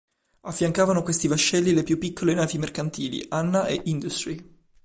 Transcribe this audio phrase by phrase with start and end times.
[0.41, 4.43] Affiancavano questi vascelli le più piccole navi mercantili "Anna" e "Industry".